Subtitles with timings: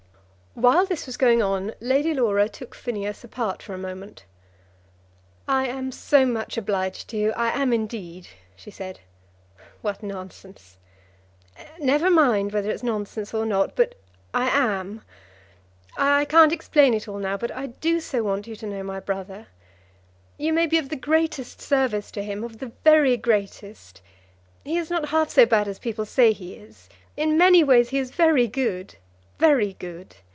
[0.53, 4.25] While this was going on Lady Laura took Phineas apart for a moment.
[5.47, 8.27] "I am so much obliged to you; I am indeed,"
[8.57, 8.99] she said.
[9.81, 10.75] "What nonsense!"
[11.79, 13.95] "Never mind whether it's nonsense or not; but
[14.33, 15.03] I am.
[15.97, 18.99] I can't explain it all now, but I do so want you to know my
[18.99, 19.47] brother.
[20.37, 24.01] You may be of the greatest service to him, of the very greatest.
[24.65, 26.89] He is not half so bad as people say he is.
[27.15, 28.95] In many ways he is very good,
[29.39, 30.17] very good.